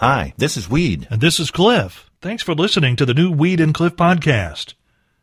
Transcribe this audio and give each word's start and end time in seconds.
Hi, 0.00 0.32
this 0.38 0.56
is 0.56 0.70
Reed. 0.70 1.06
And 1.10 1.20
this 1.20 1.38
is 1.38 1.50
Cliff. 1.50 2.10
Thanks 2.22 2.42
for 2.42 2.54
listening 2.54 2.96
to 2.96 3.04
the 3.04 3.12
new 3.12 3.34
Reed 3.34 3.60
and 3.60 3.74
Cliff 3.74 3.96
podcast. 3.96 4.72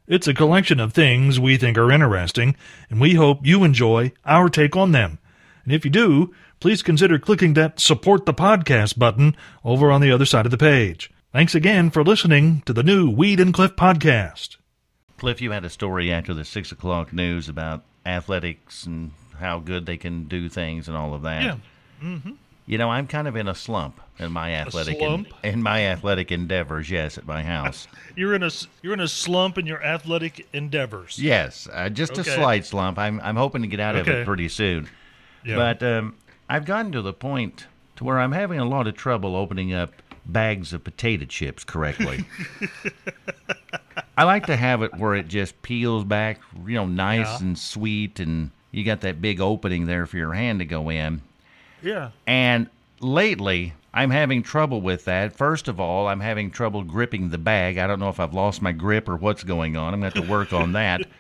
It's 0.06 0.28
a 0.28 0.36
collection 0.36 0.80
of 0.80 0.94
things 0.94 1.40
we 1.40 1.58
think 1.58 1.80
are 1.80 1.92
interesting, 1.92 2.56
and 2.88 3.02
we 3.02 3.16
hope 3.16 3.44
you 3.44 3.64
enjoy 3.64 4.12
our 4.24 4.50
take 4.50 4.76
on 4.76 4.92
them. 4.92 5.18
And 5.64 5.74
if 5.74 5.84
you 5.84 5.90
do, 5.90 6.32
please 6.60 6.84
consider 6.84 7.18
clicking 7.18 7.56
that 7.56 7.80
support 7.80 8.28
the 8.28 8.36
podcast 8.36 9.00
button 9.00 9.36
over 9.66 9.90
on 9.90 10.02
the 10.02 10.12
other 10.12 10.26
side 10.26 10.46
of 10.46 10.52
the 10.52 10.60
page. 10.60 11.10
Thanks 11.34 11.56
again 11.56 11.90
for 11.90 12.04
listening 12.04 12.62
to 12.68 12.72
the 12.72 12.84
new 12.84 13.16
Reed 13.16 13.40
and 13.40 13.56
Cliff 13.56 13.76
podcast. 13.76 14.58
Cliff, 15.18 15.42
you 15.42 15.50
had 15.50 15.66
a 15.66 15.72
story 15.72 16.12
after 16.12 16.36
the 16.36 16.46
six 16.46 16.72
o'clock 16.72 17.12
news 17.12 17.50
about 17.50 17.84
athletics 18.06 18.86
and 18.86 19.10
how 19.40 19.58
good 19.58 19.88
they 19.88 19.98
can 19.98 20.26
do 20.26 20.48
things 20.48 20.88
and 20.88 20.96
all 20.96 21.16
of 21.16 21.24
that. 21.24 21.42
Yeah. 21.42 21.56
Mm-hmm. 22.04 22.32
You 22.68 22.78
know, 22.78 22.90
I'm 22.92 23.08
kind 23.08 23.28
of 23.30 23.36
in 23.38 23.48
a 23.48 23.56
slump 23.56 24.00
in 24.20 24.32
my 24.34 24.54
athletic? 24.54 25.02
En- 25.02 25.26
in 25.42 25.64
my 25.64 25.86
athletic 25.88 26.32
endeavors. 26.34 26.90
Yes, 26.92 27.18
at 27.18 27.26
my 27.26 27.42
house. 27.42 27.88
You're 28.18 28.36
in 28.36 28.44
a 28.44 28.50
you're 28.82 28.94
in 28.94 29.00
a 29.00 29.08
slump 29.08 29.58
in 29.58 29.66
your 29.66 29.82
athletic 29.84 30.48
endeavors. 30.54 31.18
yes, 31.18 31.68
uh, 31.72 31.88
just 31.88 32.12
Okay. 32.20 32.30
a 32.30 32.34
slight 32.36 32.66
slump. 32.66 33.00
I'm 33.00 33.22
I'm 33.22 33.36
hoping 33.38 33.62
to 33.62 33.68
get 33.68 33.80
out 33.80 33.96
of 33.96 34.08
it 34.10 34.26
pretty 34.26 34.50
soon. 34.50 34.90
Yeah. 35.46 35.56
But 35.56 35.82
um, 35.84 36.16
I've 36.50 36.66
gotten 36.66 36.92
to 36.92 37.02
the 37.02 37.14
point 37.14 37.68
to 37.96 38.04
where 38.04 38.20
I'm 38.20 38.32
having 38.34 38.60
a 38.60 38.66
lot 38.66 38.86
of 38.88 38.96
trouble 38.96 39.36
opening 39.36 39.72
up 39.74 39.94
bags 40.26 40.74
of 40.74 40.84
potato 40.84 41.24
chips 41.26 41.64
correctly. 41.64 42.26
I 44.18 44.24
like 44.24 44.48
to 44.48 44.56
have 44.56 44.82
it 44.82 44.96
where 44.98 45.16
it 45.16 45.28
just 45.28 45.62
peels 45.62 46.04
back, 46.04 46.40
you 46.66 46.74
know, 46.76 46.86
nice 46.88 47.28
Yeah. 47.40 47.48
and 47.48 47.58
sweet, 47.58 48.20
and 48.20 48.52
you 48.72 48.84
got 48.84 49.02
that 49.02 49.22
big 49.22 49.40
opening 49.40 49.86
there 49.86 50.06
for 50.08 50.18
your 50.18 50.34
hand 50.34 50.60
to 50.60 50.66
go 50.66 50.90
in. 50.90 51.22
Yeah. 51.82 52.12
And 52.26 52.70
lately, 53.00 53.74
I'm 53.94 54.10
having 54.12 54.44
trouble 54.44 54.82
with 54.82 55.06
that. 55.06 55.36
First 55.36 55.68
of 55.68 55.80
all, 55.80 56.08
I'm 56.08 56.20
having 56.20 56.52
trouble 56.52 56.84
gripping 56.84 57.30
the 57.30 57.38
bag. 57.38 57.78
I 57.78 57.88
don't 57.88 58.00
know 58.00 58.10
if 58.10 58.20
I've 58.20 58.34
lost 58.34 58.62
my 58.62 58.72
grip 58.72 59.10
or 59.10 59.16
what's 59.16 59.44
going 59.44 59.76
on. 59.76 59.94
I'm 59.94 60.00
going 60.02 60.12
to 60.12 60.20
have 60.20 60.28
to 60.28 60.32
work 60.32 60.54
on 60.54 60.74
that. 60.74 61.08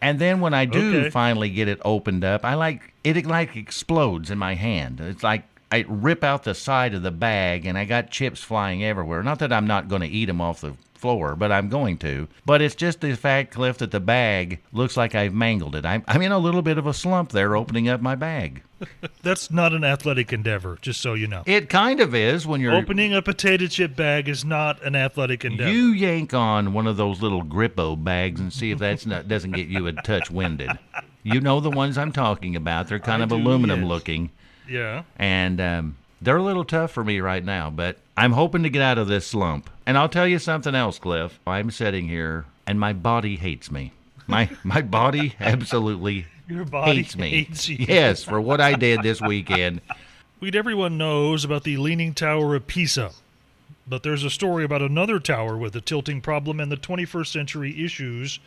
And 0.00 0.18
then 0.18 0.40
when 0.40 0.54
I 0.54 0.64
do 0.64 0.98
Okay. 1.00 1.10
finally 1.10 1.50
get 1.50 1.68
it 1.68 1.78
opened 1.84 2.24
up, 2.24 2.44
I 2.44 2.54
like 2.54 2.94
it 3.04 3.24
like 3.26 3.54
explodes 3.56 4.30
in 4.30 4.38
my 4.38 4.54
hand. 4.54 4.98
It's 5.00 5.22
like 5.22 5.44
I 5.70 5.84
rip 5.88 6.24
out 6.24 6.44
the 6.44 6.54
side 6.54 6.94
of 6.94 7.02
the 7.02 7.10
bag 7.10 7.66
and 7.66 7.76
I 7.76 7.84
got 7.84 8.10
chips 8.10 8.42
flying 8.42 8.82
everywhere. 8.82 9.22
Not 9.22 9.38
that 9.40 9.52
I'm 9.52 9.66
not 9.66 9.88
going 9.88 10.00
to 10.02 10.08
eat 10.08 10.26
them 10.26 10.40
off 10.40 10.60
the 10.62 10.74
floor, 11.04 11.36
but 11.36 11.52
I'm 11.52 11.68
going 11.68 11.98
to. 11.98 12.28
But 12.46 12.62
it's 12.62 12.74
just 12.74 13.02
the 13.02 13.14
fact, 13.14 13.52
Cliff, 13.52 13.76
that 13.76 13.90
the 13.90 14.00
bag 14.00 14.60
looks 14.72 14.96
like 14.96 15.14
I've 15.14 15.34
mangled 15.34 15.76
it. 15.76 15.84
I'm, 15.84 16.02
I'm 16.08 16.22
in 16.22 16.32
a 16.32 16.38
little 16.38 16.62
bit 16.62 16.78
of 16.78 16.86
a 16.86 16.94
slump 16.94 17.30
there 17.30 17.54
opening 17.56 17.90
up 17.90 18.00
my 18.00 18.14
bag. 18.14 18.62
That's 19.22 19.50
not 19.50 19.74
an 19.74 19.84
athletic 19.84 20.32
endeavor, 20.32 20.78
just 20.80 21.02
so 21.02 21.12
you 21.12 21.26
know. 21.26 21.42
It 21.44 21.68
kind 21.68 22.00
of 22.00 22.14
is 22.14 22.46
when 22.46 22.62
you're 22.62 22.74
Opening 22.74 23.12
a 23.12 23.20
potato 23.20 23.66
chip 23.66 23.94
bag 23.94 24.30
is 24.30 24.46
not 24.46 24.82
an 24.82 24.96
athletic 24.96 25.44
endeavor. 25.44 25.70
You 25.70 25.88
yank 25.88 26.32
on 26.32 26.72
one 26.72 26.86
of 26.86 26.96
those 26.96 27.20
little 27.20 27.44
Grippo 27.44 28.02
bags 28.02 28.40
and 28.40 28.50
see 28.50 28.70
if 28.70 28.78
that's 28.78 29.04
not 29.04 29.28
doesn't 29.28 29.52
get 29.52 29.68
you 29.68 29.86
a 29.86 29.92
touch 29.92 30.30
winded. 30.30 30.70
You 31.22 31.42
know 31.42 31.60
the 31.60 31.70
ones 31.70 31.98
I'm 31.98 32.12
talking 32.12 32.56
about. 32.56 32.88
They're 32.88 32.98
kind 32.98 33.20
I 33.20 33.24
of 33.24 33.28
do, 33.28 33.36
aluminum 33.36 33.82
yes. 33.82 33.88
looking, 33.88 34.30
yeah. 34.66 35.02
and 35.18 35.60
um, 35.60 35.96
they're 36.24 36.36
a 36.38 36.42
little 36.42 36.64
tough 36.64 36.90
for 36.90 37.04
me 37.04 37.20
right 37.20 37.44
now. 37.44 37.70
But 37.70 37.98
I'm 38.16 38.32
hoping 38.32 38.62
to 38.62 38.70
get 38.70 38.82
out 38.82 38.98
of 38.98 39.06
this 39.08 39.26
slump. 39.26 39.70
And 39.86 39.96
I'll 39.98 40.08
tell 40.08 40.26
you 40.26 40.38
something 40.38 40.74
else, 40.74 40.98
Cliff. 40.98 41.38
I'm 41.46 41.70
sitting 41.70 42.08
here, 42.08 42.46
and 42.66 42.80
my 42.80 42.92
body 42.92 43.36
hates 43.36 43.70
me. 43.70 43.92
My 44.26 44.48
my 44.64 44.82
body 44.82 45.34
absolutely 45.40 46.26
Your 46.48 46.64
body 46.64 46.96
hates 46.96 47.16
me. 47.16 47.30
hates 47.30 47.68
you. 47.68 47.76
Yes, 47.78 48.24
for 48.24 48.40
what 48.40 48.60
I 48.60 48.74
did 48.74 49.02
this 49.02 49.20
weekend. 49.20 49.80
Reed 50.40 50.56
everyone 50.56 50.98
knows 50.98 51.44
about 51.44 51.64
the 51.64 51.76
Leaning 51.76 52.12
Tower 52.12 52.54
of 52.54 52.66
Pisa, 52.66 53.12
but 53.86 54.02
there's 54.02 54.24
a 54.24 54.30
story 54.30 54.64
about 54.64 54.82
another 54.82 55.18
tower 55.18 55.56
with 55.56 55.74
a 55.76 55.80
tilting 55.80 56.20
problem 56.20 56.60
and 56.60 56.70
the 56.70 56.76
21st 56.76 57.28
century 57.28 57.84
issues 57.84 58.40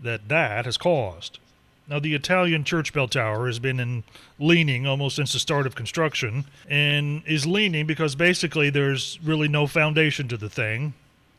that 0.00 0.28
that 0.28 0.64
has 0.64 0.76
caused. 0.76 1.38
Now, 1.86 1.98
the 1.98 2.14
Italian 2.14 2.64
church 2.64 2.94
bell 2.94 3.08
tower 3.08 3.46
has 3.46 3.58
been 3.58 3.78
in 3.78 4.04
leaning 4.38 4.86
almost 4.86 5.16
since 5.16 5.34
the 5.34 5.38
start 5.38 5.66
of 5.66 5.74
construction, 5.74 6.46
and 6.66 7.22
is 7.26 7.46
leaning 7.46 7.86
because 7.86 8.14
basically 8.14 8.70
there's 8.70 9.18
really 9.22 9.48
no 9.48 9.66
foundation 9.66 10.26
to 10.28 10.38
the 10.38 10.48
thing. 10.48 10.94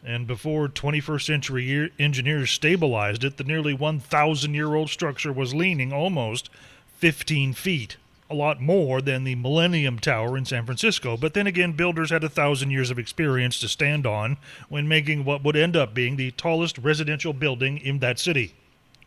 And 0.06 0.28
before 0.28 0.67
21st 0.67 1.25
century 1.25 1.63
year- 1.63 1.89
engineers 1.97 2.51
stabilized 2.51 3.23
it, 3.23 3.38
the 3.38 3.44
nearly 3.44 3.73
1,000 3.73 4.53
year 4.53 4.75
old 4.75 4.91
structure 4.91 5.33
was 5.33 5.56
leaning 5.56 5.91
almost 5.91 6.51
15 7.00 7.53
feet. 7.53 7.97
A 8.29 8.35
lot 8.35 8.62
more 8.62 9.01
than 9.01 9.23
the 9.23 9.33
Millennium 9.33 9.97
Tower 9.97 10.38
in 10.38 10.45
San 10.45 10.66
Francisco. 10.66 11.17
But 11.17 11.33
then 11.33 11.47
again, 11.47 11.72
builders 11.72 12.12
had 12.12 12.23
a 12.23 12.29
thousand 12.29 12.69
years 12.69 12.91
of 12.91 13.00
experience 13.00 13.59
to 13.59 13.67
stand 13.67 14.06
on 14.06 14.38
when 14.69 14.88
making 14.88 15.25
what 15.25 15.44
would 15.44 15.56
end 15.56 15.75
up 15.75 15.95
being 15.95 16.17
the 16.17 16.31
tallest 16.31 16.77
residential 16.77 17.33
building 17.33 17.79
in 17.79 17.97
that 18.00 18.19
city. 18.19 18.53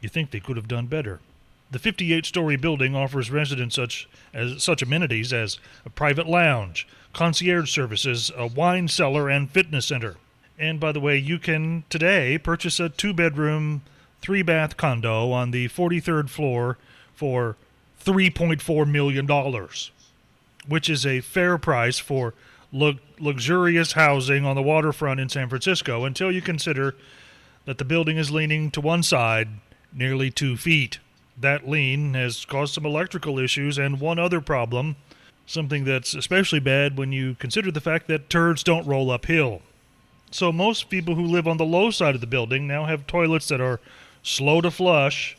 You 0.01 0.09
think 0.09 0.33
they 0.33 0.41
could 0.41 0.57
have 0.57 0.69
done 0.69 0.87
better. 0.87 1.21
The 1.71 1.79
58-story 1.79 2.57
building 2.57 2.97
offers 2.97 3.31
residents 3.31 3.77
such 3.77 4.09
as 4.33 4.63
such 4.63 4.81
amenities 4.81 5.33
as 5.33 5.59
a 5.85 5.91
private 5.91 6.27
lounge, 6.27 6.89
concierge 7.13 7.71
services, 7.71 8.31
a 8.37 8.47
wine 8.47 8.89
cellar, 8.89 9.29
and 9.29 9.51
fitness 9.51 9.87
center. 9.87 10.17
And 10.59 10.81
by 10.81 10.93
the 10.93 11.01
way, 11.01 11.19
you 11.19 11.39
can 11.39 11.85
today 11.91 12.39
purchase 12.39 12.81
a 12.81 12.89
two-bedroom, 12.89 13.83
three-bath 14.23 14.77
condo 14.77 15.31
on 15.31 15.51
the 15.51 15.69
43rd 15.69 16.31
floor 16.31 16.79
for 17.15 17.57
3.4 18.05 18.91
million 18.91 19.27
dollars, 19.27 19.91
which 20.67 20.89
is 20.89 21.05
a 21.05 21.21
fair 21.21 21.59
price 21.59 21.99
for 21.99 22.33
lu- 22.73 22.99
luxurious 23.19 23.93
housing 23.93 24.45
on 24.45 24.57
the 24.57 24.63
waterfront 24.63 25.21
in 25.21 25.29
San 25.29 25.49
Francisco 25.49 26.05
until 26.05 26.33
you 26.33 26.41
consider 26.41 26.95
that 27.67 27.79
the 27.79 27.85
building 27.85 28.17
is 28.17 28.31
leaning 28.31 28.71
to 28.71 28.81
one 28.81 29.03
side 29.03 29.49
nearly 29.93 30.31
two 30.31 30.57
feet. 30.57 30.99
That 31.41 31.69
lean 31.69 32.15
has 32.15 32.45
caused 32.45 32.75
some 32.75 32.85
electrical 32.85 33.39
issues 33.39 33.79
and 33.79 34.01
one 34.01 34.19
other 34.19 34.41
problem, 34.41 34.97
something 35.47 35.85
that's 35.85 36.15
especially 36.15 36.59
bad 36.59 36.99
when 36.99 37.13
you 37.13 37.37
consider 37.37 37.71
the 37.71 37.81
fact 37.81 38.09
that 38.09 38.29
turds 38.29 38.65
don't 38.65 38.87
roll 38.87 39.11
uphill. 39.11 39.63
So 40.31 40.51
most 40.53 40.91
people 40.91 41.15
who 41.15 41.25
live 41.25 41.47
on 41.47 41.57
the 41.57 41.65
low 41.65 41.91
side 41.91 42.15
of 42.15 42.21
the 42.21 42.27
building 42.27 42.67
now 42.67 42.87
have 42.87 43.07
toilets 43.07 43.49
that 43.49 43.61
are 43.61 43.81
slow 44.23 44.61
to 44.61 44.71
flush. 44.71 45.37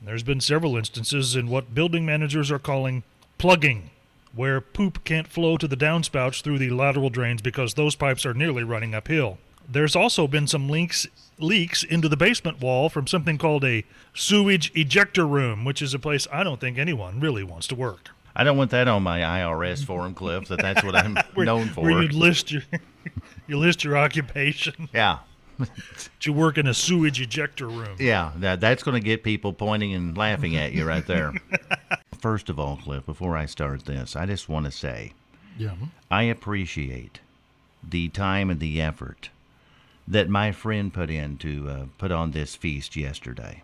There's 0.00 0.22
been 0.22 0.40
several 0.40 0.76
instances 0.76 1.34
in 1.34 1.48
what 1.48 1.74
building 1.74 2.06
managers 2.06 2.50
are 2.50 2.58
calling 2.58 3.02
plugging, 3.36 3.90
where 4.34 4.60
poop 4.60 5.02
can't 5.04 5.28
flow 5.28 5.56
to 5.56 5.66
the 5.66 5.76
downspouts 5.76 6.42
through 6.42 6.58
the 6.58 6.70
lateral 6.70 7.10
drains 7.10 7.42
because 7.42 7.74
those 7.74 7.96
pipes 7.96 8.24
are 8.24 8.34
nearly 8.34 8.62
running 8.62 8.94
uphill. 8.94 9.38
There's 9.68 9.96
also 9.96 10.26
been 10.26 10.46
some 10.46 10.68
leaks 10.68 11.06
leaks 11.38 11.82
into 11.82 12.08
the 12.08 12.16
basement 12.16 12.60
wall 12.60 12.88
from 12.88 13.06
something 13.06 13.38
called 13.38 13.64
a 13.64 13.84
sewage 14.14 14.70
ejector 14.74 15.26
room, 15.26 15.64
which 15.64 15.82
is 15.82 15.92
a 15.94 15.98
place 15.98 16.28
I 16.32 16.44
don't 16.44 16.60
think 16.60 16.78
anyone 16.78 17.18
really 17.20 17.42
wants 17.42 17.66
to 17.68 17.74
work. 17.74 18.10
I 18.36 18.44
don't 18.44 18.56
want 18.56 18.70
that 18.72 18.88
on 18.88 19.02
my 19.02 19.20
IRS 19.20 19.84
form, 19.84 20.14
Cliff. 20.14 20.48
That 20.48 20.60
that's 20.60 20.82
what 20.84 20.94
I'm 20.96 21.16
Where, 21.34 21.46
known 21.46 21.68
for. 21.68 21.82
where 21.82 22.02
you 22.02 22.08
list 22.08 22.50
your 22.52 22.62
you 23.46 23.58
list 23.58 23.84
your 23.84 23.96
occupation. 23.96 24.88
yeah. 24.94 25.18
you 26.22 26.32
work 26.32 26.58
in 26.58 26.66
a 26.66 26.74
sewage 26.74 27.20
ejector 27.20 27.68
room. 27.68 27.96
Yeah, 28.00 28.32
that 28.36 28.60
that's 28.60 28.82
going 28.82 29.00
to 29.00 29.04
get 29.04 29.22
people 29.22 29.52
pointing 29.52 29.94
and 29.94 30.16
laughing 30.16 30.56
at 30.56 30.72
you 30.72 30.84
right 30.84 31.06
there. 31.06 31.32
First 32.18 32.48
of 32.48 32.58
all, 32.58 32.76
Cliff, 32.76 33.06
before 33.06 33.36
I 33.36 33.46
start 33.46 33.84
this, 33.84 34.16
I 34.16 34.26
just 34.26 34.48
want 34.48 34.66
to 34.66 34.72
say 34.72 35.12
Yeah. 35.56 35.74
I 36.10 36.24
appreciate 36.24 37.20
the 37.88 38.08
time 38.08 38.50
and 38.50 38.58
the 38.58 38.80
effort 38.80 39.28
that 40.06 40.28
my 40.28 40.52
friend 40.52 40.92
put 40.92 41.10
in 41.10 41.36
to 41.38 41.68
uh, 41.68 41.84
put 41.98 42.10
on 42.12 42.30
this 42.32 42.54
feast 42.54 42.96
yesterday. 42.96 43.62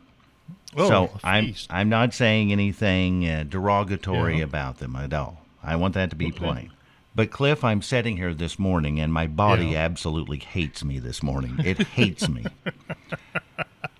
Oh, 0.76 0.88
so 0.88 1.18
I'm 1.24 1.46
feast. 1.46 1.66
I'm 1.72 1.88
not 1.88 2.14
saying 2.14 2.52
anything 2.52 3.28
uh, 3.28 3.44
derogatory 3.48 4.38
Yeah. 4.38 4.44
about 4.44 4.78
them 4.78 4.96
at 4.96 5.12
all. 5.12 5.44
I 5.62 5.76
want 5.76 5.94
that 5.94 6.10
to 6.10 6.16
be 6.16 6.26
Okay. 6.28 6.38
plain. 6.38 6.70
But 7.14 7.30
Cliff, 7.30 7.64
I'm 7.64 7.82
sitting 7.82 8.16
here 8.16 8.32
this 8.32 8.58
morning, 8.58 9.00
and 9.00 9.12
my 9.12 9.26
body 9.26 9.68
Yeah. 9.68 9.80
absolutely 9.80 10.38
hates 10.38 10.84
me 10.84 10.98
this 10.98 11.22
morning. 11.22 11.58
It 11.64 11.78
hates 11.94 12.28
me. 12.28 12.46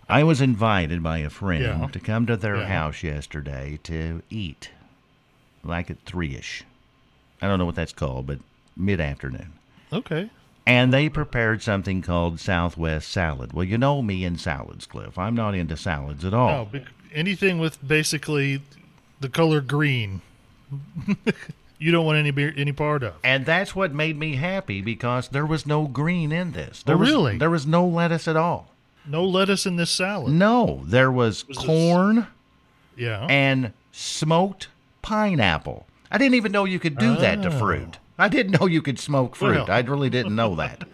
I 0.09 0.25
was 0.25 0.41
invited 0.41 1.03
by 1.03 1.19
a 1.19 1.31
friend 1.31 1.63
Yeah. 1.63 1.87
to 1.93 2.01
come 2.01 2.27
to 2.27 2.37
their 2.37 2.67
house 2.67 3.03
yesterday 3.03 3.79
to 3.85 4.23
eat, 4.31 4.71
like 5.63 5.91
at 5.91 6.05
three 6.05 6.35
ish. 6.37 6.65
I 7.43 7.49
don't 7.49 7.59
know 7.59 7.67
what 7.67 7.75
that's 7.77 7.93
called, 7.93 8.27
but 8.27 8.39
mid 8.77 9.01
afternoon. 9.01 9.53
Okay. 9.93 10.31
And 10.67 10.93
they 10.93 11.09
prepared 11.09 11.63
something 11.63 12.03
called 12.03 12.39
Southwest 12.39 13.11
salad. 13.11 13.53
Well, 13.53 13.65
you 13.65 13.79
know 13.79 14.03
me 14.03 14.25
and 14.25 14.41
salads, 14.41 14.87
Cliff. 14.87 15.19
I'm 15.19 15.35
not 15.35 15.55
into 15.55 15.77
salads 15.77 16.25
at 16.25 16.35
all. 16.35 16.69
No, 16.73 16.81
anything 17.13 17.59
with 17.59 17.87
basically 17.87 18.63
the 19.21 19.29
color 19.29 19.61
green. 19.61 20.21
you 21.79 21.91
don't 21.91 22.05
want 22.07 22.19
any 22.19 22.31
beer, 22.31 22.53
any 22.57 22.73
part 22.73 23.03
of. 23.03 23.15
And 23.25 23.45
that's 23.47 23.75
what 23.75 23.93
made 23.93 24.17
me 24.19 24.37
happy 24.37 24.81
because 24.83 25.29
there 25.29 25.47
was 25.47 25.67
no 25.67 25.87
green 25.87 26.31
in 26.31 26.53
this. 26.53 26.83
There 26.83 26.95
Oh, 26.95 26.99
was, 26.99 27.11
really? 27.11 27.39
There 27.39 27.51
was 27.51 27.67
no 27.67 27.87
lettuce 27.87 28.29
at 28.29 28.37
all. 28.37 28.69
No 29.07 29.25
lettuce 29.25 29.67
in 29.67 29.77
this 29.77 29.91
salad. 29.91 30.33
No, 30.33 30.83
there 30.85 31.11
was, 31.11 31.49
Was 31.49 31.57
this- 31.57 31.67
corn 31.67 32.27
Yeah. 32.97 33.27
and 33.29 33.73
smoked 33.93 34.69
pineapple. 35.03 35.87
I 36.13 36.19
didn't 36.19 36.35
even 36.35 36.53
know 36.53 36.65
you 36.65 36.79
could 36.79 36.99
do 36.99 37.17
that 37.17 37.43
to 37.43 37.49
Oh. 37.49 37.59
fruit. 37.59 37.99
I 38.21 38.29
didn't 38.29 38.61
know 38.61 38.67
you 38.67 38.83
could 38.83 38.99
smoke 38.99 39.35
fruit. 39.37 39.69
I 39.69 39.81
really 39.81 40.11
didn't 40.11 40.37
know 40.37 40.55
that. 40.57 40.85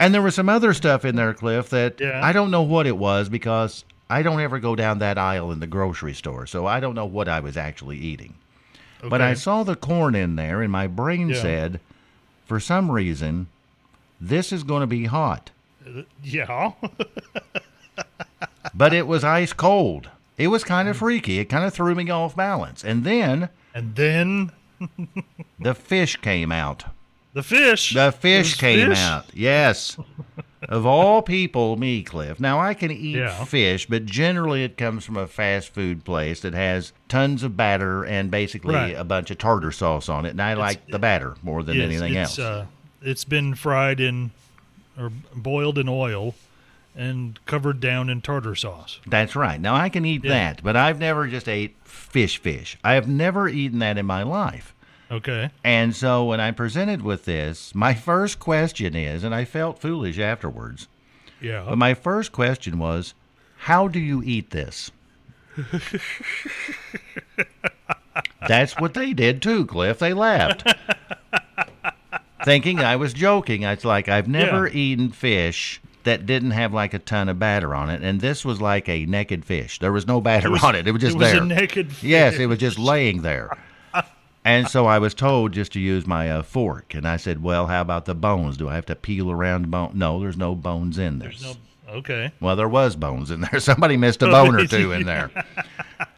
and 0.00 0.14
there 0.14 0.22
was 0.22 0.34
some 0.34 0.48
other 0.48 0.74
stuff 0.74 1.04
in 1.04 1.16
there, 1.16 1.34
Cliff, 1.34 1.70
that 1.70 2.00
Yeah. 2.00 2.20
I 2.24 2.32
don't 2.32 2.50
know 2.50 2.62
what 2.62 2.86
it 2.86 2.96
was 2.96 3.28
because 3.28 3.84
I 4.10 4.22
don't 4.22 4.40
ever 4.40 4.58
go 4.58 4.74
down 4.74 4.98
that 4.98 5.18
aisle 5.18 5.52
in 5.52 5.60
the 5.60 5.66
grocery 5.66 6.14
store, 6.14 6.46
so 6.46 6.66
I 6.66 6.80
don't 6.80 6.94
know 6.94 7.06
what 7.06 7.28
I 7.28 7.40
was 7.40 7.56
actually 7.56 7.98
eating. 7.98 8.34
But 9.02 9.20
I 9.20 9.34
saw 9.34 9.62
the 9.62 9.76
corn 9.76 10.16
in 10.16 10.34
there, 10.36 10.60
and 10.60 10.72
my 10.72 10.88
brain 10.88 11.28
Yeah. 11.28 11.42
said, 11.42 11.80
for 12.46 12.58
some 12.58 12.90
reason, 12.90 13.46
this 14.20 14.50
is 14.50 14.64
going 14.64 14.80
to 14.80 14.88
be 14.88 15.04
hot. 15.04 15.50
Uh, 15.86 16.02
yeah. 16.22 16.72
But 18.74 18.92
it 18.92 19.06
was 19.06 19.24
ice 19.24 19.52
cold. 19.52 20.08
It 20.36 20.48
was 20.48 20.62
kind 20.62 20.88
of 20.88 20.96
mm. 20.96 21.00
freaky. 21.00 21.38
It 21.38 21.46
kind 21.46 21.64
of 21.64 21.74
threw 21.74 21.94
me 21.94 22.08
off 22.10 22.36
balance. 22.36 22.84
And 22.84 23.04
then 23.04 23.48
and 23.74 23.96
then 23.96 24.52
the 25.58 25.74
fish 25.74 26.16
came 26.16 26.52
out. 26.52 26.84
the 27.34 27.42
fish. 27.42 27.94
The 27.94 28.10
fish 28.10 28.56
There's 28.58 28.60
came 28.60 28.88
fish? 28.88 28.98
out. 28.98 29.26
Yes. 29.32 29.96
of 30.68 30.84
all 30.86 31.22
people, 31.22 31.76
me, 31.76 32.02
Cliff. 32.02 32.40
Now, 32.40 32.58
I 32.58 32.74
can 32.74 32.90
eat 32.90 33.16
Yeah. 33.16 33.44
fish, 33.44 33.86
but 33.86 34.06
generally 34.06 34.64
it 34.64 34.76
comes 34.76 35.04
from 35.04 35.16
a 35.16 35.28
fast 35.28 35.68
food 35.72 36.04
place 36.04 36.40
that 36.40 36.52
has 36.54 36.92
tons 37.08 37.44
of 37.44 37.56
batter 37.56 38.02
and 38.04 38.28
basically 38.30 38.74
Right. 38.74 38.96
a 38.96 39.04
bunch 39.04 39.30
of 39.30 39.38
tartar 39.38 39.70
sauce 39.70 40.08
on 40.08 40.26
it. 40.26 40.30
And 40.30 40.42
I 40.42 40.54
like 40.54 40.84
the 40.88 40.98
batter 40.98 41.36
more 41.44 41.62
than 41.62 41.76
Yes, 41.76 41.84
anything 41.84 42.14
it's, 42.14 42.38
else. 42.38 42.38
Uh, 42.40 42.66
it's 43.02 43.24
been 43.24 43.54
fried 43.54 44.00
in 44.00 44.32
or 44.98 45.12
boiled 45.34 45.78
in 45.78 45.88
oil 45.88 46.34
and 46.96 47.38
covered 47.46 47.78
down 47.78 48.10
in 48.10 48.20
tartar 48.20 48.56
sauce. 48.56 48.98
That's 49.06 49.36
right. 49.36 49.60
Now, 49.60 49.76
I 49.76 49.90
can 49.90 50.04
eat 50.04 50.24
Yeah. 50.24 50.30
that, 50.30 50.62
but 50.64 50.74
I've 50.74 50.98
never 50.98 51.28
just 51.28 51.48
ate 51.48 51.76
fish 51.84 52.38
fish. 52.38 52.76
I 52.82 52.94
have 52.94 53.06
never 53.06 53.48
eaten 53.48 53.78
that 53.78 53.96
in 53.96 54.06
my 54.06 54.24
life. 54.24 54.74
Okay. 55.10 55.50
And 55.64 55.94
so 55.96 56.24
when 56.24 56.40
I'm 56.40 56.54
presented 56.54 57.02
with 57.02 57.24
this, 57.24 57.74
my 57.74 57.94
first 58.08 58.38
question 58.38 58.94
is, 58.94 59.24
and 59.24 59.34
I 59.34 59.44
felt 59.44 59.80
foolish 59.80 60.18
afterwards, 60.18 60.86
Yeah. 61.40 61.64
but 61.68 61.78
my 61.78 61.94
first 61.94 62.32
question 62.32 62.78
was, 62.78 63.14
how 63.62 63.88
do 63.88 63.98
you 63.98 64.22
eat 64.24 64.50
this? 64.50 64.90
That's 68.46 68.78
what 68.78 68.94
they 68.94 69.12
did 69.12 69.42
too, 69.42 69.66
Cliff. 69.66 69.98
They 69.98 70.12
laughed. 70.14 70.64
Thinking 72.44 72.78
I 72.80 72.96
was 72.96 73.12
joking. 73.12 73.64
I 73.64 73.74
was 73.74 73.84
like, 73.84 74.08
I've 74.08 74.28
never 74.28 74.66
Yeah. 74.68 74.74
eaten 74.74 75.10
fish 75.10 75.80
that 76.04 76.24
didn't 76.24 76.52
have 76.52 76.72
like 76.72 76.94
a 76.94 76.98
ton 76.98 77.28
of 77.28 77.38
batter 77.38 77.74
on 77.74 77.90
it. 77.90 78.02
And 78.02 78.20
this 78.20 78.44
was 78.44 78.60
like 78.60 78.88
a 78.88 79.04
naked 79.06 79.44
fish. 79.44 79.78
There 79.80 79.92
was 79.92 80.06
no 80.06 80.20
batter 80.20 80.54
on 80.64 80.74
it. 80.76 80.86
It 80.86 80.92
was 80.92 81.02
just 81.02 81.16
it 81.16 81.18
was 81.18 81.32
there. 81.32 81.42
a 81.42 81.44
naked 81.46 81.92
fish. 81.92 82.04
Yes, 82.08 82.34
it 82.38 82.46
was 82.46 82.58
just 82.58 82.78
laying 82.78 83.22
there. 83.22 83.50
And 84.48 84.68
so 84.68 84.86
I 84.86 84.98
was 84.98 85.12
told 85.14 85.52
just 85.52 85.72
to 85.72 85.80
use 85.80 86.06
my 86.06 86.30
uh, 86.30 86.42
fork. 86.42 86.94
And 86.94 87.06
I 87.06 87.18
said, 87.18 87.42
well, 87.42 87.66
how 87.66 87.82
about 87.82 88.06
the 88.06 88.14
bones? 88.14 88.56
Do 88.56 88.68
I 88.68 88.74
have 88.76 88.86
to 88.86 88.96
peel 88.96 89.30
around 89.30 89.70
bone? 89.70 89.92
No, 89.94 90.18
there's 90.20 90.36
no 90.38 90.54
bones 90.54 90.96
in 90.98 91.18
this. 91.18 91.42
No, 91.42 91.96
okay. 91.98 92.32
Well, 92.40 92.56
there 92.56 92.68
was 92.68 92.96
bones 92.96 93.30
in 93.30 93.42
there. 93.42 93.60
Somebody 93.60 93.96
missed 93.96 94.22
a 94.22 94.26
bone 94.26 94.54
or 94.54 94.66
two 94.68 94.92
in 94.92 95.04
there. 95.04 95.30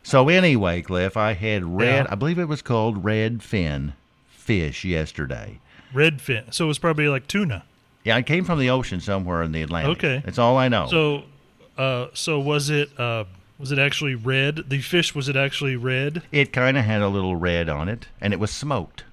So 0.05 0.29
anyway, 0.29 0.83
Cliff, 0.83 1.17
I 1.17 1.33
had 1.33 1.65
red, 1.65 2.05
Yeah. 2.05 2.13
I 2.13 2.15
believe 2.15 2.39
it 2.39 2.45
was 2.47 2.63
called 2.63 3.05
red 3.05 3.43
fin 3.43 3.95
fish 4.29 4.85
yesterday. 4.85 5.59
Red 5.93 6.21
fin. 6.21 6.45
So 6.53 6.67
it 6.67 6.69
was 6.69 6.79
probably 6.79 7.09
like 7.09 7.27
tuna. 7.27 7.65
Yeah, 8.05 8.17
it 8.17 8.27
came 8.27 8.45
from 8.45 8.59
the 8.59 8.71
ocean 8.71 9.01
somewhere 9.01 9.43
in 9.43 9.53
the 9.53 9.63
Atlantic. 9.63 9.99
Okay. 9.99 10.23
That's 10.25 10.39
all 10.39 10.57
I 10.57 10.69
know. 10.69 10.87
So, 10.87 11.25
uh, 11.77 12.07
so 12.15 12.39
was 12.39 12.71
it? 12.71 12.99
Uh, 12.99 13.25
was 13.61 13.71
it 13.71 13.79
actually 13.79 14.15
red? 14.15 14.71
The 14.71 14.81
fish 14.81 15.15
was 15.15 15.29
it 15.29 15.37
actually 15.37 15.77
red? 15.77 16.23
it 16.33 16.53
kind 16.53 16.79
of 16.79 16.85
had 16.85 17.03
a 17.03 17.09
little 17.09 17.37
red 17.37 17.69
on 17.69 17.89
it, 17.89 18.07
and 18.21 18.33
it 18.33 18.41
was 18.41 18.51
smoked. 18.51 19.05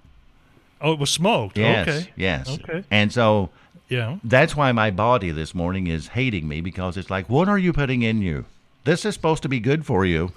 Oh, 0.80 0.94
it 0.94 1.00
was 1.00 1.10
smoked. 1.10 1.58
Yes. 1.58 1.88
Okay. 1.88 2.12
Yes. 2.16 2.50
Okay. 2.50 2.84
And 2.90 3.12
so 3.12 3.50
Yeah. 3.90 4.18
That's 4.24 4.56
why 4.56 4.72
my 4.72 4.92
body 4.92 5.32
this 5.32 5.54
morning 5.54 5.88
is 5.88 6.10
hating 6.10 6.48
me 6.48 6.62
because 6.62 6.98
it's 6.98 7.10
like, 7.10 7.30
what 7.30 7.50
are 7.50 7.58
you 7.58 7.74
putting 7.74 8.02
in 8.04 8.22
you? 8.22 8.46
This 8.84 9.04
is 9.06 9.16
supposed 9.16 9.44
to 9.44 9.50
be 9.50 9.60
good 9.60 9.86
for 9.86 10.06
you. 10.06 10.32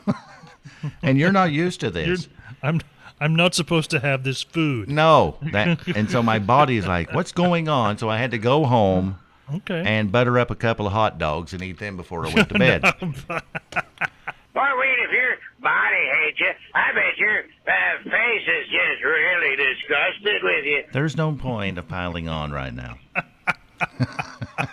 and 1.02 1.18
you're 1.18 1.32
not 1.32 1.52
used 1.52 1.80
to 1.80 1.86
You're, 1.86 2.16
this. 2.16 2.28
I'm. 2.62 2.80
I'm 3.22 3.36
not 3.36 3.54
supposed 3.54 3.90
to 3.90 4.00
have 4.00 4.24
this 4.24 4.42
food. 4.42 4.88
No. 4.88 5.36
That, 5.52 5.86
and 5.88 6.10
so 6.10 6.22
my 6.22 6.38
body 6.38 6.78
is 6.78 6.86
like, 6.86 7.12
what's 7.12 7.32
going 7.32 7.68
on? 7.68 7.98
So 7.98 8.08
I 8.08 8.16
had 8.16 8.30
to 8.30 8.38
go 8.38 8.64
home 8.64 9.18
Okay. 9.56 9.82
and 9.84 10.12
butter 10.12 10.38
up 10.38 10.50
a 10.50 10.54
couple 10.54 10.86
of 10.86 10.92
hot 10.92 11.18
dogs 11.18 11.52
and 11.52 11.62
eat 11.62 11.78
them 11.78 11.96
before 11.96 12.26
I 12.26 12.34
went 12.34 12.48
to 12.50 12.58
bed. 12.58 12.82
Boy, 13.00 13.00
Reed, 13.02 14.98
if 15.04 15.12
your 15.12 15.36
body 15.60 16.10
hates 16.24 16.40
you, 16.40 16.50
I 16.74 16.92
bet 16.92 17.16
your 17.18 17.38
uh, 17.38 18.02
face 18.04 18.48
is 18.48 18.66
just 18.68 19.04
really 19.04 19.56
disgusted 19.56 20.42
with 20.42 20.64
you. 20.64 20.84
There's 20.92 21.16
no 21.16 21.32
point 21.32 21.78
of 21.78 21.88
piling 21.88 22.28
on 22.28 22.52
right 22.52 22.74
now. 22.74 22.98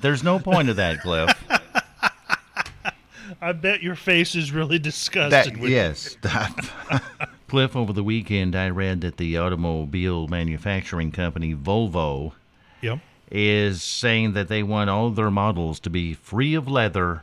There's 0.00 0.24
no 0.24 0.38
point 0.38 0.68
of 0.68 0.76
that, 0.76 1.00
Cliff. 1.02 1.30
I 3.40 3.52
bet 3.52 3.82
your 3.82 3.94
face 3.94 4.34
is 4.34 4.52
really 4.52 4.78
disgusted 4.78 5.54
That, 5.54 5.60
with 5.60 5.70
yes. 5.70 6.16
Cliff, 7.48 7.76
over 7.76 7.92
the 7.92 8.02
weekend, 8.04 8.54
I 8.56 8.68
read 8.70 9.00
that 9.02 9.16
the 9.16 9.38
automobile 9.38 10.26
manufacturing 10.28 11.10
company 11.12 11.54
Volvo 11.54 12.32
Yep. 12.82 12.98
Is 13.30 13.82
saying 13.82 14.32
that 14.32 14.48
they 14.48 14.62
want 14.62 14.90
all 14.90 15.10
their 15.10 15.30
models 15.30 15.80
to 15.80 15.90
be 15.90 16.14
free 16.14 16.54
of 16.54 16.68
leather 16.68 17.22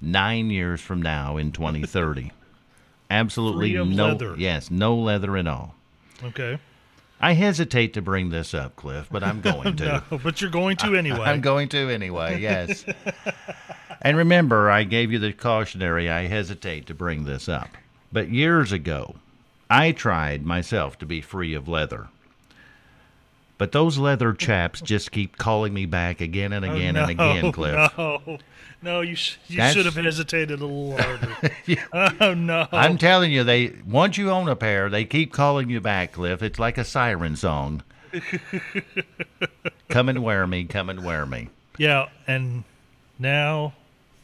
nine 0.00 0.50
years 0.50 0.80
from 0.80 1.00
now 1.00 1.36
in 1.36 1.52
2030. 1.52 2.32
Absolutely 3.10 3.74
no. 3.74 4.08
leather. 4.08 4.34
Yes, 4.36 4.70
no 4.70 4.96
leather 4.96 5.36
at 5.36 5.46
all. 5.46 5.74
Okay. 6.22 6.58
I 7.20 7.32
hesitate 7.32 7.94
to 7.94 8.02
bring 8.02 8.30
this 8.30 8.52
up, 8.52 8.76
Cliff, 8.76 9.08
but 9.10 9.22
I'm 9.22 9.40
going 9.40 9.76
to. 9.78 10.02
No, 10.10 10.18
but 10.18 10.40
you're 10.40 10.50
going 10.50 10.76
to 10.78 10.96
anyway. 10.96 11.20
I'm 11.20 11.40
going 11.40 11.68
to 11.70 11.88
anyway, 11.90 12.40
yes. 12.42 12.84
and 14.02 14.16
remember, 14.16 14.70
I 14.70 14.84
gave 14.84 15.12
you 15.12 15.18
the 15.18 15.32
cautionary 15.32 16.10
I 16.10 16.26
hesitate 16.26 16.86
to 16.86 16.94
bring 16.94 17.24
this 17.24 17.48
up. 17.48 17.68
But 18.12 18.30
years 18.30 18.72
ago, 18.72 19.16
I 19.70 19.92
tried 19.92 20.44
myself 20.44 20.98
to 20.98 21.06
be 21.06 21.20
free 21.20 21.54
of 21.54 21.68
leather. 21.68 22.08
But 23.64 23.72
those 23.72 23.96
leather 23.96 24.34
chaps 24.34 24.82
just 24.82 25.10
keep 25.10 25.38
calling 25.38 25.72
me 25.72 25.86
back 25.86 26.20
again 26.20 26.52
and 26.52 26.66
oh, 26.66 26.70
again 26.74 26.96
and 26.96 27.10
again, 27.10 27.50
Cliff. 27.52 27.98
Oh, 27.98 28.20
No, 28.26 28.38
no, 28.82 29.00
you 29.00 29.14
sh- 29.16 29.38
you 29.46 29.56
That's- 29.56 29.72
should 29.72 29.86
have 29.86 29.94
hesitated 29.94 30.60
a 30.60 30.66
little 30.66 30.94
harder. 30.98 31.34
Oh 32.20 32.34
no! 32.34 32.68
I'm 32.70 32.98
telling 32.98 33.32
you, 33.32 33.42
they 33.42 33.72
once 33.86 34.18
you 34.18 34.30
own 34.30 34.50
a 34.50 34.54
pair, 34.54 34.90
they 34.90 35.06
keep 35.06 35.32
calling 35.32 35.70
you 35.70 35.80
back, 35.80 36.12
Cliff. 36.12 36.42
It's 36.42 36.58
like 36.58 36.76
a 36.76 36.84
siren 36.84 37.36
song. 37.36 37.82
come 39.88 40.10
and 40.10 40.22
wear 40.22 40.46
me, 40.46 40.64
come 40.64 40.90
and 40.90 41.02
wear 41.02 41.24
me. 41.24 41.48
yeah, 41.78 42.10
and 42.26 42.64
now 43.18 43.72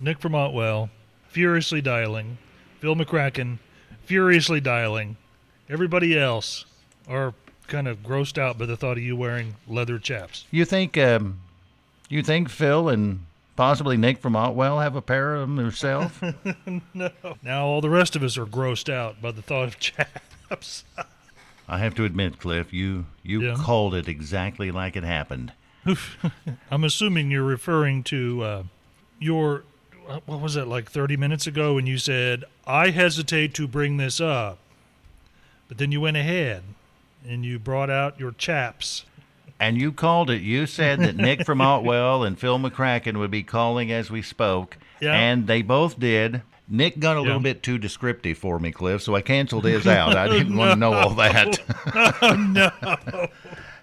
Nick 0.00 0.20
from 0.20 0.34
Otwell 0.34 0.90
furiously 1.28 1.80
dialing, 1.80 2.36
Phil 2.80 2.94
McCracken 2.94 3.56
furiously 4.04 4.60
dialing. 4.60 5.16
Everybody 5.70 6.18
else 6.18 6.66
are 7.08 7.32
kind 7.70 7.88
of 7.88 8.02
grossed 8.02 8.36
out 8.36 8.58
by 8.58 8.66
the 8.66 8.76
thought 8.76 8.98
of 8.98 9.02
you 9.02 9.16
wearing 9.16 9.54
leather 9.66 9.98
chaps. 9.98 10.44
You 10.50 10.64
think 10.66 10.98
um, 10.98 11.40
you 12.10 12.22
think 12.22 12.50
Phil 12.50 12.88
and 12.90 13.20
possibly 13.56 13.96
Nick 13.96 14.18
from 14.18 14.36
Otwell 14.36 14.80
have 14.80 14.96
a 14.96 15.02
pair 15.02 15.34
of 15.36 15.40
them 15.42 15.56
themselves? 15.56 16.12
No. 16.94 17.10
Now 17.42 17.64
all 17.66 17.80
the 17.80 17.88
rest 17.90 18.14
of 18.16 18.22
us 18.22 18.36
are 18.36 18.46
grossed 18.46 18.92
out 18.92 19.22
by 19.22 19.30
the 19.30 19.42
thought 19.42 19.68
of 19.68 19.78
chaps. 19.80 20.84
I 21.68 21.78
have 21.78 21.94
to 21.94 22.04
admit, 22.04 22.38
Cliff, 22.40 22.72
you 22.72 23.06
you 23.22 23.42
Yeah. 23.42 23.54
called 23.58 23.94
it 23.94 24.08
exactly 24.08 24.70
like 24.70 24.96
it 24.96 25.04
happened. 25.04 25.52
I'm 26.70 26.84
assuming 26.84 27.30
you're 27.30 27.42
referring 27.44 28.02
to 28.04 28.42
uh, 28.42 28.62
your 29.18 29.64
what 30.26 30.40
was 30.40 30.56
it 30.56 30.66
like 30.66 30.90
30 30.90 31.16
minutes 31.16 31.46
ago 31.46 31.74
when 31.74 31.86
you 31.86 31.96
said 31.96 32.44
I 32.66 32.90
hesitate 32.90 33.54
to 33.54 33.68
bring 33.68 33.96
this 33.96 34.20
up, 34.20 34.58
but 35.68 35.78
then 35.78 35.92
you 35.92 36.00
went 36.00 36.16
ahead 36.16 36.62
and 37.28 37.44
you 37.44 37.58
brought 37.58 37.90
out 37.90 38.18
your 38.18 38.32
chaps. 38.32 39.04
And 39.58 39.76
you 39.76 39.92
called 39.92 40.30
it. 40.30 40.40
You 40.40 40.66
said 40.66 41.00
that 41.00 41.16
Nick 41.16 41.44
from 41.46 41.60
Otwell 41.60 42.24
and 42.24 42.38
Phil 42.38 42.58
McCracken 42.58 43.18
would 43.18 43.30
be 43.30 43.42
calling 43.42 43.92
as 43.92 44.10
we 44.10 44.22
spoke, 44.22 44.78
Yeah. 45.00 45.12
and 45.14 45.46
they 45.46 45.60
both 45.62 45.98
did. 46.00 46.42
Nick 46.66 46.98
got 47.00 47.16
a 47.16 47.20
little 47.20 47.40
bit 47.40 47.62
too 47.62 47.78
descriptive 47.78 48.38
for 48.38 48.58
me, 48.60 48.70
Cliff, 48.70 49.02
so 49.02 49.14
I 49.16 49.22
canceled 49.22 49.64
his 49.64 49.86
out. 49.88 50.16
I 50.16 50.28
didn't 50.28 50.56
want 50.56 50.70
to 50.70 50.76
know 50.76 50.92
all 50.94 51.10
that. 51.14 51.58
Oh 52.22 52.34
no! 53.14 53.26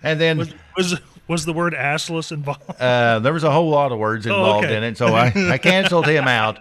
and 0.01 0.19
then 0.21 0.37
Was 0.37 0.53
was 0.77 0.99
the 1.45 1.53
word 1.53 1.73
assless 1.73 2.31
involved? 2.31 2.63
uh, 2.79 3.19
there 3.19 3.33
was 3.33 3.43
a 3.43 3.51
whole 3.51 3.69
lot 3.69 3.91
of 3.91 3.99
words 3.99 4.25
involved 4.25 4.65
Oh, 4.65 4.67
okay. 4.67 4.77
in 4.77 4.83
it, 4.83 4.97
so 4.97 5.07
I, 5.07 5.31
I 5.51 5.57
canceled 5.57 6.07
him 6.07 6.27
out. 6.27 6.57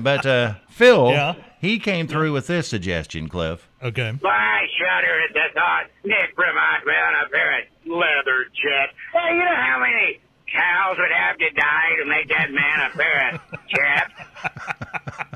But 0.00 0.24
uh, 0.26 0.54
Phil, 0.70 1.10
Yeah. 1.10 1.34
he 1.60 1.78
came 1.78 2.06
through 2.08 2.32
with 2.32 2.46
this 2.46 2.68
suggestion, 2.68 3.28
Cliff. 3.28 3.68
Okay. 3.82 4.12
Boy, 4.12 4.28
I 4.28 4.66
shudder 4.78 5.20
at 5.28 5.34
the 5.34 5.54
thought. 5.54 5.84
Nick 6.04 6.34
Vermont 6.36 6.84
wearing 6.86 7.16
a 7.24 7.28
pair 7.30 7.58
of 7.60 7.64
leather 7.86 8.44
chaps. 8.54 8.92
Hey, 9.12 9.34
you 9.34 9.38
know 9.44 9.54
how 9.54 9.78
many 9.80 10.20
cows 10.52 10.96
would 10.98 11.10
have 11.14 11.36
to 11.38 11.50
die 11.50 11.96
to 12.02 12.04
make 12.08 12.28
that 12.28 12.50
man 12.50 12.90
a 12.90 12.96
pair 12.96 13.34
of 13.34 13.40
chaps? 13.68 15.27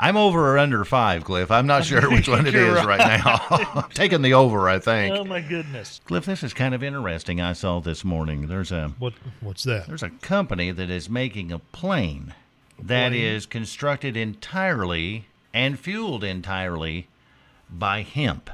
I'm 0.00 0.16
over 0.16 0.52
or 0.54 0.58
under 0.58 0.84
five, 0.84 1.24
Cliff. 1.24 1.50
I'm 1.50 1.66
not 1.66 1.84
sure 1.84 2.08
which 2.10 2.28
one 2.28 2.46
it 2.46 2.54
is 2.54 2.60
You're 2.62 2.86
right, 2.86 2.98
now. 3.24 3.86
Taking 3.94 4.22
the 4.22 4.34
over, 4.34 4.68
I 4.68 4.78
think. 4.78 5.14
Oh 5.16 5.24
my 5.24 5.40
goodness. 5.40 6.00
Cliff, 6.04 6.24
this 6.24 6.42
is 6.42 6.54
kind 6.54 6.74
of 6.74 6.82
interesting. 6.84 7.40
I 7.40 7.52
saw 7.52 7.80
this 7.80 8.04
morning. 8.04 8.46
There's 8.46 8.70
a 8.72 8.92
What 8.98 9.14
what's 9.40 9.64
that? 9.64 9.86
there's 9.88 10.02
a 10.04 10.10
company 10.10 10.70
that 10.70 10.88
is 10.90 11.10
making 11.10 11.50
a 11.52 11.58
plane 11.58 12.34
that 12.80 13.10
plane? 13.10 13.14
is 13.24 13.44
constructed 13.46 14.16
entirely 14.16 15.26
and 15.52 15.78
fueled 15.78 16.22
entirely 16.22 17.08
by 17.70 18.02
hemp. 18.02 18.50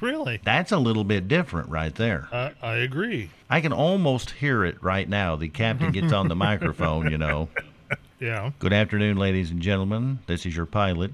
Really? 0.00 0.40
That's 0.44 0.72
a 0.72 0.78
little 0.78 1.04
bit 1.04 1.26
different 1.28 1.68
right 1.68 1.94
there. 1.94 2.28
I 2.32 2.52
I 2.62 2.74
agree. 2.76 3.30
I 3.50 3.60
can 3.60 3.72
almost 3.72 4.30
hear 4.30 4.64
it 4.64 4.80
right 4.82 5.08
now. 5.08 5.34
The 5.36 5.48
captain 5.48 5.90
gets 5.92 6.12
on 6.12 6.28
the 6.28 6.36
microphone, 6.48 7.10
you 7.10 7.18
know. 7.18 7.48
Yeah. 8.20 8.52
Good 8.58 8.72
afternoon, 8.72 9.16
ladies 9.16 9.50
and 9.50 9.60
gentlemen. 9.60 10.20
This 10.26 10.46
is 10.46 10.56
your 10.56 10.66
pilot, 10.66 11.12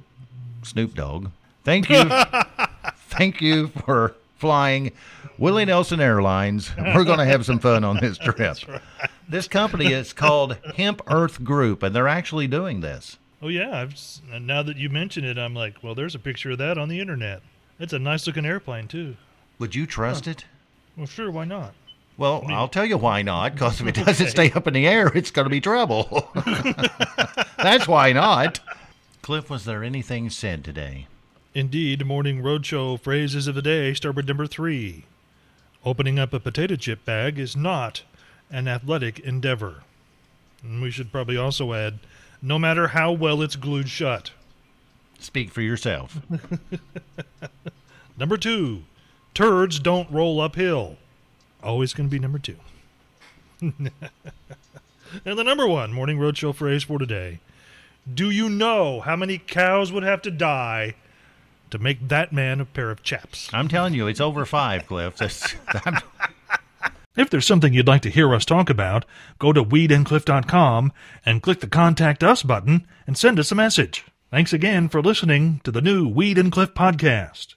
Snoop 0.63 0.95
Dogg. 0.95 1.29
Thank 1.65 1.89
you. 1.89 2.05
Thank 3.09 3.41
you 3.41 3.69
for 3.69 4.15
flying 4.39 4.93
Willie 5.39 5.65
Nelson 5.65 6.01
Airlines. 6.01 6.71
We're 6.77 7.05
going 7.05 7.19
to 7.19 7.25
have 7.25 7.45
some 7.45 7.59
fun 7.59 7.85
on 7.85 7.99
this 8.01 8.19
trip. 8.23 8.59
This 9.29 9.49
company 9.49 9.93
is 9.93 10.13
called 10.13 10.57
Hemp 10.77 11.03
Earth 11.07 11.43
Group, 11.43 11.83
and 11.83 11.95
they're 11.95 12.09
actually 12.09 12.47
doing 12.47 12.81
this. 12.81 13.17
Oh 13.43 13.49
yeah. 13.49 13.81
I've 13.81 13.95
now 14.41 14.63
that 14.63 14.77
you 14.77 14.91
mention 14.91 15.25
it, 15.25 15.39
I'm 15.39 15.55
like, 15.55 15.83
well, 15.83 15.95
there's 15.95 16.15
a 16.15 16.19
picture 16.19 16.51
of 16.51 16.59
that 16.59 16.77
on 16.79 16.89
the 16.89 17.01
internet. 17.01 17.41
It's 17.79 17.95
a 17.95 17.99
nice 17.99 18.27
looking 18.27 18.45
airplane 18.45 18.87
too. 18.89 19.17
Would 19.59 19.75
you 19.75 19.87
trust 19.87 20.27
it? 20.27 20.45
Well, 20.97 21.07
sure. 21.07 21.31
Why 21.31 21.45
not? 21.45 21.73
Well, 22.21 22.45
I'll 22.49 22.69
tell 22.69 22.85
you 22.85 22.99
why 22.99 23.23
not. 23.23 23.55
Because 23.55 23.81
if 23.81 23.87
it 23.87 23.95
doesn't 24.05 24.29
stay 24.29 24.53
up 24.53 24.67
in 24.67 24.75
the 24.75 24.87
air, 24.87 25.11
it's 25.15 25.31
going 25.31 25.47
to 25.47 25.51
be 25.51 25.63
trouble. 25.63 26.31
That's 27.57 27.89
why 27.89 28.13
not. 28.13 28.61
Cliff, 29.23 29.49
was 29.49 29.65
there 29.65 29.83
anything 29.83 30.29
said 30.29 30.63
today? 30.63 31.07
Indeed, 31.55 32.05
morning 32.05 32.43
roadshow 32.43 33.01
phrases 33.01 33.47
of 33.47 33.55
the 33.55 33.63
day 33.63 33.95
starboard 33.95 34.29
number 34.29 34.47
three. 34.47 35.05
Opening 35.83 36.19
up 36.19 36.35
a 36.35 36.41
potato 36.41 36.77
chip 36.77 37.07
bag 37.07 37.39
is 37.39 37.57
not 37.57 38.03
an 38.51 38.69
athletic 38.69 39.19
endeavor. 39.21 39.83
And 40.63 40.83
we 40.83 40.91
should 40.91 41.11
probably 41.11 41.39
also 41.39 41.73
add, 41.73 42.01
no 42.43 42.59
matter 42.59 42.89
how 42.89 43.13
well 43.13 43.41
it's 43.41 43.57
glued 43.57 43.89
shut. 43.89 44.33
Speak 45.19 45.51
for 45.51 45.63
yourself. 45.63 46.21
Number 48.19 48.37
two, 48.37 48.83
turds 49.33 49.79
don't 49.79 50.11
roll 50.11 50.43
uphill. 50.43 50.99
Always 51.63 51.93
going 51.93 52.09
to 52.09 52.11
be 52.11 52.19
number 52.19 52.39
two. 52.39 52.57
and 53.61 53.91
the 55.25 55.45
number 55.45 55.67
one 55.67 55.93
morning 55.93 56.19
roadshow 56.19 56.55
phrase 56.55 56.85
for 56.85 56.99
today 56.99 57.41
Do 58.13 58.31
you 58.31 58.49
know 58.49 59.01
how 59.01 59.17
many 59.17 59.37
cows 59.39 59.93
would 59.93 60.03
have 60.03 60.23
to 60.23 60.31
die 60.31 60.95
to 61.71 61.79
make 61.79 62.09
that 62.09 62.33
man 62.33 62.61
a 62.61 62.65
pair 62.65 62.91
of 62.91 63.03
chaps? 63.03 63.51
I'm 63.53 63.69
telling 63.69 63.95
you, 63.95 64.07
it's 64.07 64.21
over 64.21 64.47
five, 64.47 64.87
Cliff. 64.87 65.21
If 67.17 67.29
there's 67.29 67.47
something 67.47 67.75
you'd 67.75 67.89
like 67.89 68.03
to 68.03 68.11
hear 68.11 68.33
us 68.35 68.45
talk 68.45 68.71
about, 68.71 69.05
go 69.39 69.53
to 69.53 69.65
reedandcliff.com 69.65 70.93
and 71.27 71.43
click 71.43 71.61
the 71.61 71.67
Contact 71.67 72.23
Us 72.23 72.43
button 72.43 72.87
and 73.07 73.19
send 73.19 73.39
us 73.39 73.51
a 73.51 73.57
message. 73.57 74.05
Thanks 74.31 74.53
again 74.53 74.89
for 74.89 75.03
listening 75.03 75.61
to 75.65 75.73
the 75.73 75.83
new 75.83 76.11
Reed 76.11 76.39
and 76.39 76.53
Cliff 76.53 76.73
podcast. 76.73 77.57